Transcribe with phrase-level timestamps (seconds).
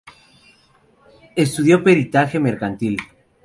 [1.35, 2.97] Estudió Peritaje Mercantil.